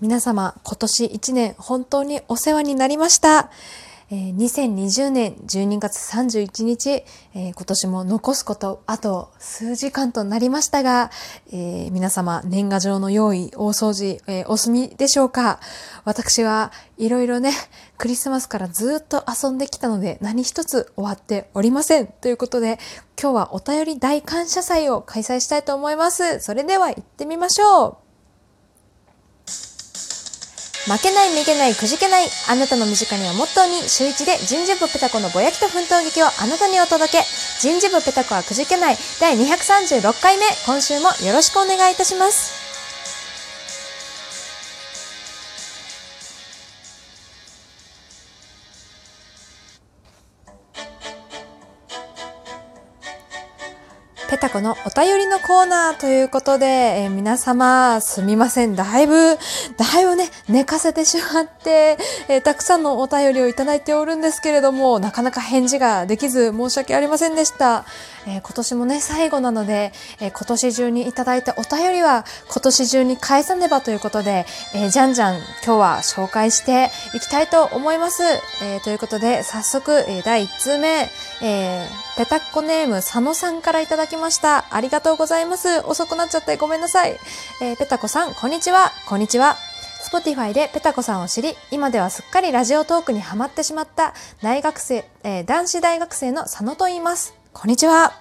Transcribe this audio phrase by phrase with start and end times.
[0.00, 3.50] 皆様、今年1年本当にお世話になりました。
[4.10, 11.10] えー、2020年12月31日、えー、今年も残すことあと数時間となりましたが、
[11.52, 15.60] えー、皆様年賀状の用意、大掃除、えお済みでしょうか
[16.04, 17.52] 私はいろいろね、
[17.98, 22.06] クリスマスからずっと遊んできたので何一つ終わっておりません。
[22.06, 22.78] ということで
[23.20, 26.40] 今日はお便り大感謝祭を開催したいと思います。
[26.40, 28.09] それでは行ってみましょう
[30.90, 32.28] 負けない、めげない、くじけない。
[32.48, 37.24] あなたの身近にはモットーに、週一で人事部ペタコのぼやきと奮闘劇をあなたにお届け。
[37.60, 38.98] 人事部ペタコはくじけない。
[39.20, 40.44] 第236回目。
[40.66, 42.69] 今週もよろしくお願いいたします。
[54.40, 58.74] ペタコのお便りのコーナーということで、えー、皆様すみません。
[58.74, 59.12] だいぶ、
[59.76, 67.84] だいぶね、寝かせてしまって、えー、たくさんのお便りをいただいておるんですけれども、なかなか返事ができず申し訳ありませんでした。
[68.26, 78.22] えー、今年もね、最後なので、え今年中にいただいたお便りは今年中に返さねばということで、えじゃんじゃん今日は紹介していきたいと思います。
[78.62, 81.10] えということで、早速、え第1通目、
[81.42, 84.66] えペタッコネーム佐野さんからいただきました。
[84.70, 85.80] ありがとうございます。
[85.86, 87.18] 遅くなっちゃってごめんなさい。
[87.62, 88.92] えー、ペタコさん、こんにちは。
[89.06, 89.56] こんにちは。
[90.10, 97.34] Spotify でペタコさんを知り、今ではすっかりラジオトークにハマってしまった大学生、えー、男子大学生の佐野と言います。
[97.52, 98.12] こんにちは。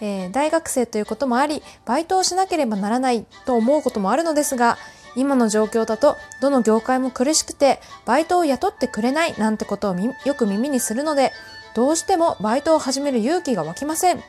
[0.00, 4.78] えー、大学生ということもあり、バイトをしなければならないと思うこともあるのですが、
[5.16, 11.32] 今の状況だと、どの業界も苦しくて、バイトを雇ってくれないなんてことをよく耳にするので、
[11.74, 14.22] どうしてもバイトを始める勇気が湧きません。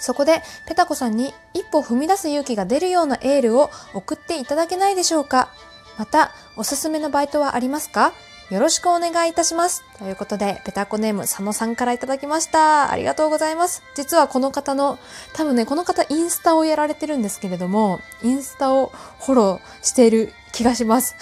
[0.00, 5.50] そこで、ペタコさんに一歩踏み出す勇気が出るようなエールを送っていただけないでしょうか
[5.98, 8.12] また、おすすめのバイトはありますか？
[8.50, 9.82] よろしくお願いいたします。
[9.98, 12.90] ということで、ペタコネーム佐野さんからいただきました。
[12.90, 13.82] ありがとうございます。
[13.94, 14.98] 実はこの方の、
[15.32, 21.14] 多分ね、この方インスタをやられてるんですけれども、インスタをフォローしている気がします。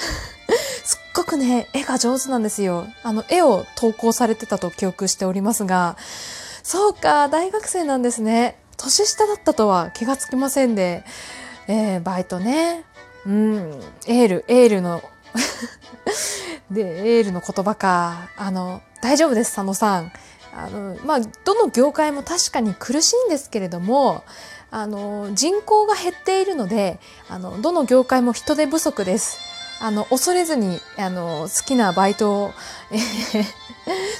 [1.13, 2.87] すっごくね、絵が上手なんですよ。
[3.03, 5.99] あの、絵を投稿されてたと記憶しておりますが、
[6.63, 8.57] そうか、大学生なんですね。
[8.79, 11.05] 年下だったとは気がつきませんで、
[11.69, 12.85] えー、バイトね。
[13.27, 15.03] うん、エール、エールの
[16.73, 18.31] で、エールの言葉か。
[18.39, 20.13] あの、大丈夫です、佐野さん。
[20.57, 24.25] あの、まあ、どの業界も確かに苦しいんですけれども、
[24.71, 29.52] あの、人口が減っているので、あの、どの業界も人手不足です。
[29.83, 32.53] あの、恐れずに、あの、好きなバイトを、
[32.93, 33.45] えー、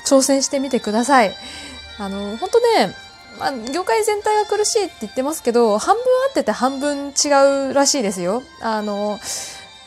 [0.05, 1.33] 挑戦してみてください。
[1.99, 2.97] あの、本当ね、
[3.39, 8.43] まあ、業界全体が苦しいって言ってますけど、半分合ってて半分違うらしいですよ。
[8.61, 9.21] あの、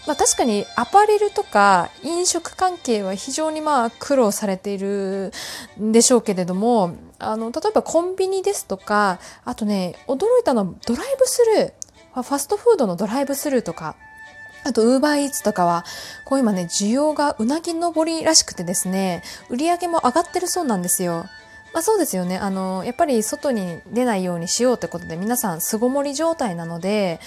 [0.07, 5.33] まあ、確かにアパレルとか飲食関係は非常にまあ苦労されている
[5.81, 13.97] んでしょうけれども、あの、例えばコンビニですとか、あとね、驚いたのはドライブスルー、ファストフードのドライブスルーとか、
[14.65, 15.85] あと、ウーバーイーツとかは、
[16.23, 21.27] こう今ね、需要がうなぎ登りらしくてですね、売り上げも上がってるそうなんですよ。
[21.71, 22.37] まあそうですよね。
[22.37, 27.19] あの、やっぱり外に出ないようにしようってことで皆さん巣ごもり状態なので、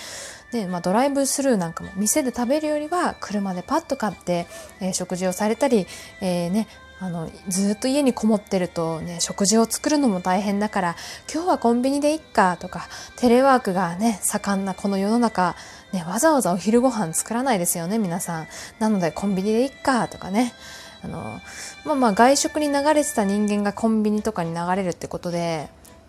[0.50, 4.46] で、まあ、ドライブスルーなんかも店で食べるよりは車でパッと買って、
[4.80, 5.86] えー、食事をされたり、
[6.20, 6.66] えー、ね、
[7.00, 10.96] あのずっと家にこもってるとね食事を作るのも大変だから
[11.32, 15.54] 今日はコンビニでいっかとかテレワークがね盛んなこの世の中
[15.92, 18.46] ねわざわざお昼ご飯作らないですよね皆さん
[18.80, 20.52] なのでコンビニでいっかとかね
[21.02, 21.40] あの
[21.84, 25.68] まあまあ外食に流れてた人間がコンビニとかに流れるってことで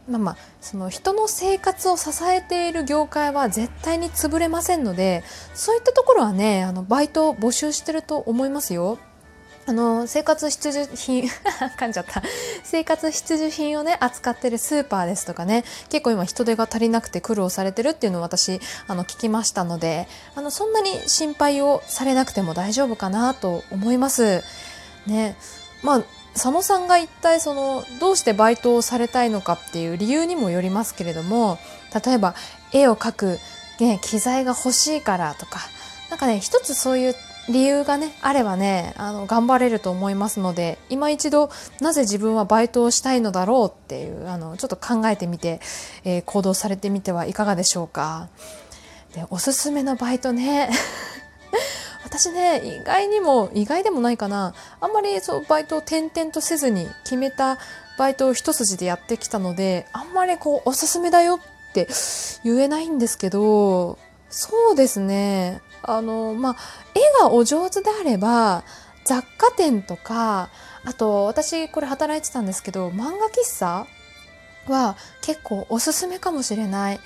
[0.09, 5.23] まあまあその人の生活を支えている業界は絶対に潰れませんので
[5.53, 8.97] そういったところはねあのバイトを募集してると思いますよ。
[9.66, 11.30] あの生活必需品
[11.78, 12.24] 噛んじゃった
[12.64, 24.44] 生活必需品をね扱ってるスーパーですとかね結構今人手が足りなくて苦労されてるっていうのを私あの聞きましたのであのそんなに心配をされなくても大丈夫かなと思います。
[25.06, 25.36] ね
[25.83, 26.01] まあ
[26.33, 31.57] 佐野さんが一体そのどうしてバイトをされたいのかっていう理由にもよりますけれども
[32.06, 32.36] 例えば
[32.72, 33.39] 絵を描く、
[33.80, 35.60] ね、機材が欲しいからとか
[36.10, 37.16] なんかね一つそういう
[37.50, 41.50] 理由がねあればねあの頑張れると思いますので今一度
[41.81, 45.60] なぜ自分はバイトをしたいのだろうっていうあのちょっと考えてみて、
[46.04, 48.30] えー、行動されてみてはいかがでしょうか。
[49.13, 50.69] でおすすめのバイトね。
[52.06, 54.54] 私ね意外にも意外でもないかな。
[54.80, 57.57] あんまりそうバイトを転々とせずに決めた
[57.98, 61.40] バイトを一筋でやってきたのであんまりこうおすすめだよっ
[61.74, 61.88] て
[62.44, 63.98] 言えないんですけど
[64.30, 65.62] そうですね。
[65.84, 66.56] あのまあ
[66.96, 68.64] 絵がお上手であれば
[69.06, 70.50] 雑貨店とか
[70.86, 73.88] あと私これ働いてたんですけど漫画喫茶
[74.68, 77.00] は結構おすすめかもしれない。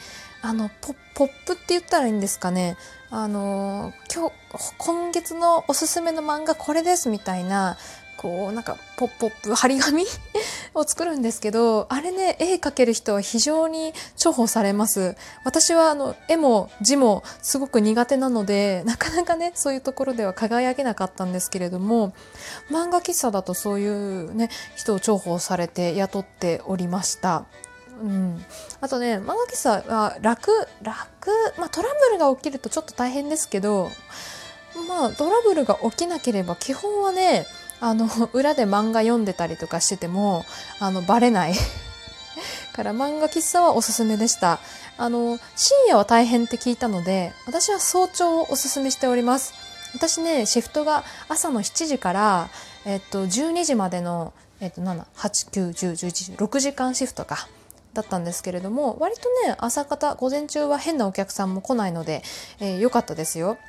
[0.46, 2.76] あのポポップって言ったらいいんですかね。
[3.10, 4.34] あの今日
[4.78, 7.78] 今月のおすすめの漫画これですみたいな
[8.18, 10.06] こうなんかポップポップ張り紙
[10.74, 15.16] を作るんですけどあれね絵描ける人は非常に重宝されます。
[15.44, 22.14] 私はあの絵も字もすごく苦手なのでなかなかねそういうところでは輝けなかったんですけれども
[22.72, 27.46] 漫画喫茶だとそういうね人を重宝されて雇っておりました。
[28.02, 28.44] うん、
[28.82, 30.52] あとね漫画喫茶は楽
[30.82, 33.92] 楽、まあ、トラブルが起きるとちょっと大変ですけど
[34.88, 37.46] まあトラブルが起きなければ基本はね
[37.84, 40.46] あの裏で漫画読んでたりとかしてても
[40.80, 41.54] あのバレない
[42.72, 44.60] から漫画喫茶はおすすめでした
[44.98, 49.54] あの深夜は大変って聞いたので私は早朝をおすすめしております
[49.94, 52.50] 私ねシフトが朝の7時から、
[52.86, 54.32] えっと、12時までの、
[54.62, 57.50] えっと、7、8、9、10、11、6時間シフトか。
[57.94, 62.24] だったんですけれども割とね朝方午前中は変なお客さんも来ないので
[62.60, 63.60] 良、えー、かったですよ。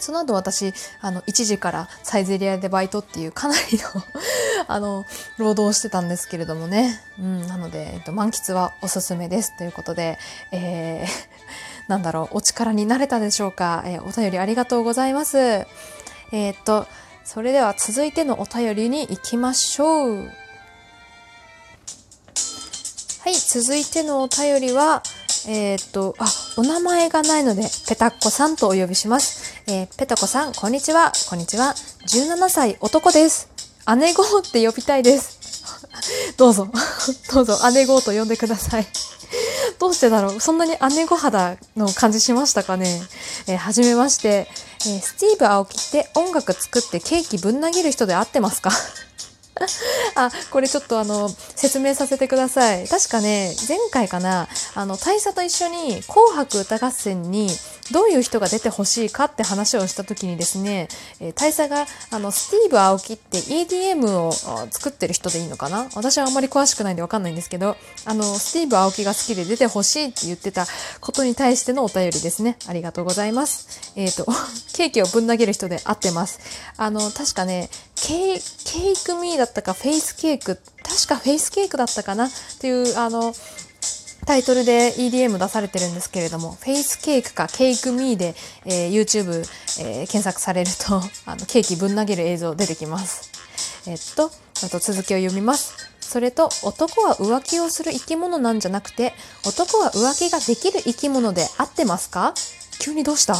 [0.00, 4.02] その後私、あの、1時からサイゼリアでバイトっていうかなりの
[4.68, 5.04] あの、
[5.36, 7.00] 労働してたんですけれどもね。
[7.18, 9.56] うん、なので、えっと、満喫はおすすめです。
[9.56, 10.18] ということで、
[10.52, 11.08] えー、
[11.88, 13.82] なんだろう、お力になれたでしょうか。
[13.86, 15.38] えー、お便りありがとうございます。
[15.38, 16.86] えー、っと、
[17.24, 20.30] それでは続いてのお便りに行きましょう。
[23.20, 25.02] はい、続いてのお便りは、
[25.46, 29.47] えー、っと、あ、お名前がないので、ペタッコさんとお呼びします。
[29.70, 31.12] えー、ペタコさん、こんにちは。
[31.28, 31.74] こんにちは。
[32.06, 33.50] 17歳男です。
[33.98, 35.38] 姉子って呼びたいです。
[36.38, 36.68] どうぞ、
[37.34, 38.86] どうぞ、姉子と呼んでください。
[39.78, 40.40] どうしてだろう？
[40.40, 43.02] そんなに姉御肌の感じしましたかね？
[43.46, 44.48] えー、はじめまして、
[44.86, 48.70] えー、スティーブ・アオキって音楽作ってケーキぶん投げる人で合ってますか？
[50.14, 52.88] あ、これちょっとあの、説明させてください。
[52.88, 57.50] 確かね、前回かな、あの、大佐と一緒に紅白歌合戦に
[57.92, 60.88] どういう人が出てほしいかって話をした時にですね、
[61.20, 64.32] えー、大佐が、あの、スティーブ・アオキって EDM を
[64.70, 65.88] 作ってる人でいいのかな？
[65.94, 70.66] 私はあんまり詳しくないんでわかんないんですけど、あの、スティーブ・アオキが好きで出てほしいって言ってた
[71.00, 72.56] ことに対してのお便りですね。
[72.68, 73.92] ありがとうございます。
[73.96, 74.26] えっ、ー、と、
[74.74, 76.40] ケーキをぶん投げる人で合ってます。
[76.76, 82.26] あの、確かね、ケイ Cake Me だったか Face Cake 確か Face Cake だったかな？
[82.26, 82.30] っ
[82.60, 83.34] ていうあの
[84.28, 88.34] タイトルで EDM 出されてるんですけれども、フェイスケークかケイクミーで、
[88.66, 89.30] えー、YouTube、
[89.80, 93.30] えー、検索されると、 あの、ケーキぶん投げる映像出てきます。
[93.86, 94.30] えっと、
[94.64, 95.72] あと続きを読みます。
[96.02, 99.14] それと、男は浮気をする生き物なんじゃなくて、
[99.46, 102.34] 男は浮気ができる生き物で合ってますか？
[102.80, 103.34] 急にどうした、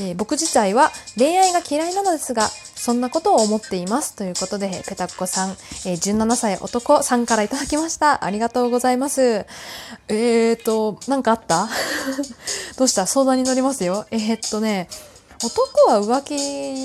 [0.00, 2.50] えー、僕自体は恋愛が嫌いなのですが、
[2.82, 4.16] そんなことを思っています。
[4.16, 8.24] ということで、ペタッコさん、えー、17歳男さんからいただきました。
[8.24, 9.46] ありがとうございます。
[10.08, 11.68] えーと、なんかあった？
[12.76, 13.06] どうした？
[13.06, 14.04] 相談に乗りますよ。
[14.10, 14.88] えー、っとね、
[15.44, 16.24] 男は浮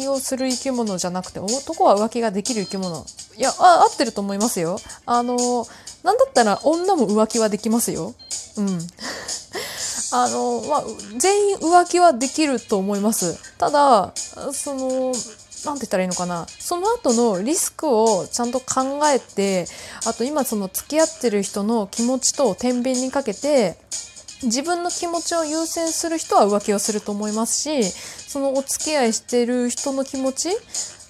[0.04, 3.04] 気をする生き物じゃなくて、男は浮気ができる生き物。
[3.36, 4.80] いや、あ、合ってると思いますよ。
[5.08, 5.68] あの、
[6.04, 8.14] なんだったら女も浮気はできますよ。
[8.58, 8.88] うん。
[10.14, 10.84] あの、まあ、
[11.18, 13.36] 全員浮気はできると思います。
[13.58, 14.14] ただ、
[14.54, 15.12] その、
[15.66, 16.46] なんて言ったらいいのかな。
[16.48, 19.66] その後のリスクをちゃんと考えて
[20.06, 23.78] あと今その付き合ってる人の気持ちと天秤にかけて
[24.44, 30.50] 自分の気持ちを優先する人は浮気をすると思いますしそのお付き合いしてる人の気持ち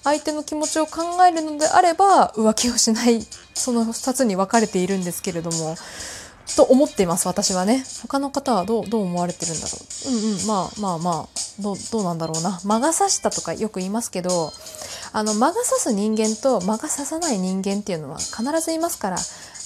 [0.02, 3.20] 相手の気持ちを考えるのであれば浮気をしない
[3.54, 5.76] その2つに分かれているんですけれども。
[6.56, 7.84] と思っています、私はね。
[8.02, 10.08] 他の方はどう、どう思われてるんだろう。
[10.08, 12.60] うんうん、まあまあまあ、どう、なんだろうな。
[12.64, 14.52] 魔が差したとかよく言いますけど、
[15.12, 19.18] あの、魔が差す人間と魔が差さない人間っていうのは必ずいますから、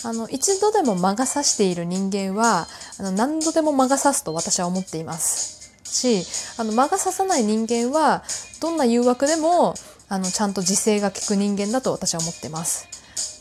[0.04, 2.66] あの、一度でも魔が差している人間は、
[2.98, 5.72] あの、何度でも魔が差すと私は思っています。
[5.84, 6.24] し、
[6.58, 8.24] あの、魔が差さない人間は、
[8.60, 9.74] どんな誘惑でも、
[10.08, 12.86] あの、ちゃんと自制が効く人間だと私は思ってます。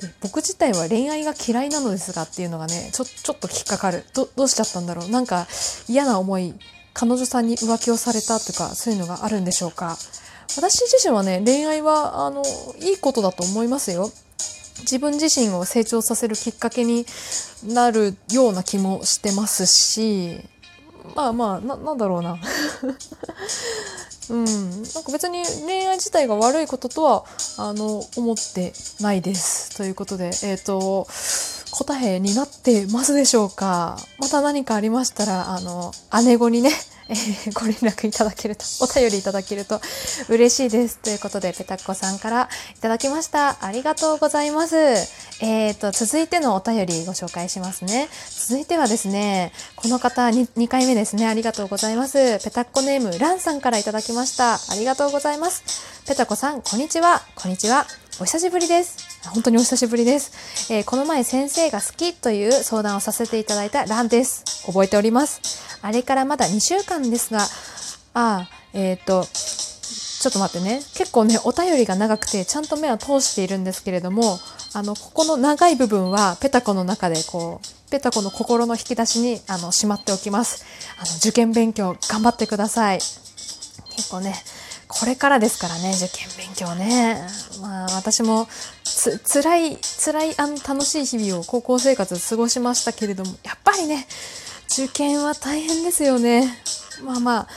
[0.02, 4.04] で僕自体は恋愛が嫌いなのですがっていうのがねちょちょっと引っかかる。
[4.14, 5.10] どどうしちゃったんだろう。
[5.10, 5.48] なんか
[5.88, 6.54] 嫌な思い
[6.94, 9.98] 彼女さんに浮気をされたとかそういうのがあるんでしょうか。
[10.58, 12.44] 私自身はね恋愛はあの
[12.80, 14.12] いいことだと思いますよ。
[14.82, 17.06] 自分自身を成長させるきっかけに
[17.64, 20.42] なるような気もしてますし
[21.16, 22.38] まあまあななんだろうな。
[24.32, 27.26] うん、なんか別に恋愛自体が悪いこととは
[27.58, 28.72] あの思って
[29.02, 29.76] ないです。
[29.76, 31.06] ということで、えっ、ー、と
[31.72, 35.92] 答えになってますでしょうかまた何かありましたら、あの、
[36.26, 36.72] 姉子にね、
[37.10, 39.82] えー、ご連絡いただけると、お便りいただけると
[40.30, 41.00] 嬉しいです。
[41.00, 43.66] ということで、ペタッコさんからいただきました。
[43.66, 44.76] ありがとうございます。
[45.42, 48.08] えっ、ー、と、続いてのお便りご紹介しますね。
[48.30, 51.28] 続いてはですね、この方 2, 2回目ですね。
[51.28, 52.40] ありがとうございます。
[52.44, 54.54] ペタッコネーム、ランさんからいただきました。
[54.54, 55.64] ありがとうございます。
[56.08, 57.22] ペタコさん、こんにちは。
[57.36, 57.88] こんにちは。
[58.20, 58.98] お久しぶりです。
[59.30, 60.72] 本当にお久しぶりです。
[60.72, 64.68] えー、この前先生が好きという相談をさせていただいたランです。
[64.68, 65.42] 覚えております。
[65.82, 67.40] あれからまだ2週間ですが、
[68.14, 69.26] あ、えっ、ー、と、
[70.22, 70.82] ちょっと待ってね。
[70.94, 74.38] 結構ね、お便りが長くて、ちゃんと目は通しているんですけれども、
[74.74, 80.66] あの、ここの長い部分は、ペタコの中で、こう、ペタコの心の引き出しに、あの、しまっておきます。
[80.98, 83.00] あの、受験勉強、頑張ってください。
[83.96, 84.34] 結構ね、
[84.88, 87.22] これからですからね、受験勉強ね。
[87.62, 88.48] まあ私も
[88.84, 94.06] つ、辛い、辛い、あの楽しい日々を高校生活過ごしましたけれども、やっぱりね、
[94.72, 96.44] 受験は大変ですよね。
[97.04, 97.48] まあまあ、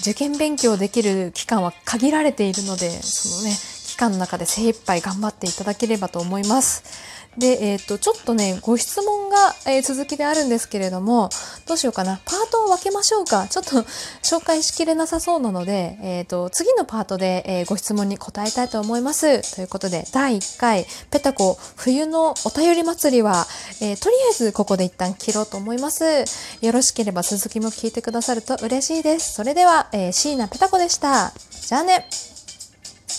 [0.00, 3.56] 受験勉強できる期間は限られているので、そのね、
[3.98, 7.18] 間の中で精一杯頑張っていただければと思います。
[7.36, 11.30] で、えっ、ー、と、ちょっとね、ご質問が、えー、続きであるんですけれども、
[11.66, 12.20] どうしようかな。
[12.24, 13.46] パートを分けましょうか。
[13.48, 13.70] ちょっと
[14.22, 19.54] 紹介しきれなさそうなので、えっ、ー、と、次のパートで、えご質問に答えたいと思います。
[19.54, 23.46] ということで、第1回、ペタコ冬のお便り祭りは、
[23.80, 26.04] えとりあえずここで一旦切ろうと思います。
[26.60, 29.34] よろしければ続きも聞いてくださると嬉しいです。
[29.34, 31.32] それでは、えー、椎名ペタコでした。
[31.68, 32.08] じゃあね。